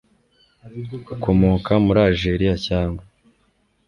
[1.13, 3.03] ukomoka muri Algeria cyangwa